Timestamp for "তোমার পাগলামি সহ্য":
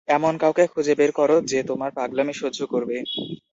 1.63-2.59